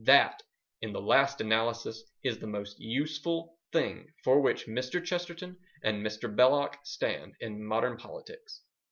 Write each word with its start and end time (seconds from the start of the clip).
That, 0.05 0.41
in 0.81 0.93
the 0.93 0.99
last 0.99 1.41
analysis, 1.41 2.03
is 2.23 2.39
the 2.39 2.73
useful 2.79 3.59
thing 3.71 4.11
for 4.23 4.41
which 4.41 4.65
Mr. 4.65 5.03
Chesterton 5.05 5.59
and 5.83 6.03
Mr. 6.03 6.27
Belloc 6.35 6.79
stand 6.87 7.35
in 7.39 7.63
modern 7.63 7.97
politics. 7.97 8.61